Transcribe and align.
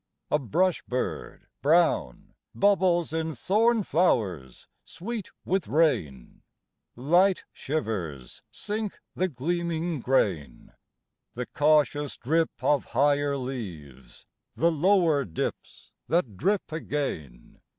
A 0.31 0.39
brush 0.39 0.81
bird 0.87 1.45
brown 1.61 2.33
Bubbles 2.55 3.13
in 3.13 3.35
thorn 3.35 3.83
flowers 3.83 4.65
sweet 4.83 5.29
with 5.45 5.67
rain; 5.67 6.41
Light 6.95 7.43
shivers 7.53 8.41
sink 8.51 8.97
the 9.13 9.27
gleaming 9.27 9.99
grain; 9.99 10.73
The 11.33 11.45
cautious 11.45 12.17
drip 12.17 12.49
of 12.63 12.85
higher 12.85 13.37
leaves 13.37 14.25
The 14.55 14.71
lower 14.71 15.23
dips 15.23 15.91
that 16.07 16.35
drip 16.35 16.71
again. 16.71 17.59